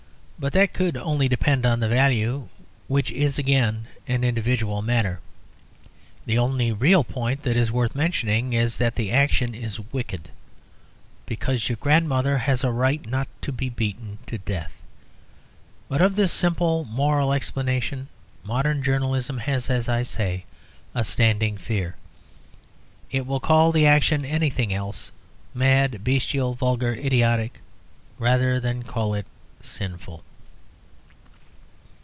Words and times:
But 0.41 0.53
that 0.53 0.73
could 0.73 0.97
only 0.97 1.27
depend 1.27 1.67
on 1.67 1.79
the 1.81 1.87
value, 1.87 2.47
which 2.87 3.11
is 3.11 3.37
again 3.37 3.85
an 4.07 4.23
individual 4.23 4.81
matter. 4.81 5.19
The 6.25 6.39
only 6.39 6.71
real 6.71 7.03
point 7.03 7.43
that 7.43 7.55
is 7.55 7.71
worth 7.71 7.93
mentioning 7.93 8.51
is 8.53 8.79
that 8.79 8.95
the 8.95 9.11
action 9.11 9.53
is 9.53 9.79
wicked, 9.93 10.29
because 11.27 11.69
your 11.69 11.75
grandmother 11.75 12.39
has 12.39 12.63
a 12.63 12.71
right 12.71 13.05
not 13.07 13.27
to 13.43 13.51
be 13.51 13.69
beaten 13.69 14.17
to 14.25 14.39
death. 14.39 14.81
But 15.87 16.01
of 16.01 16.15
this 16.15 16.33
simple 16.33 16.85
moral 16.85 17.33
explanation 17.33 18.07
modern 18.43 18.81
journalism 18.81 19.37
has, 19.37 19.69
as 19.69 19.87
I 19.87 20.01
say, 20.01 20.45
a 20.95 21.03
standing 21.03 21.55
fear. 21.55 21.97
It 23.11 23.27
will 23.27 23.39
call 23.39 23.71
the 23.71 23.85
action 23.85 24.25
anything 24.25 24.73
else 24.73 25.11
mad, 25.53 26.03
bestial, 26.03 26.55
vulgar, 26.55 26.95
idiotic, 26.95 27.59
rather 28.17 28.59
than 28.59 28.81
call 28.81 29.13
it 29.13 29.27
sinful. 29.61 30.23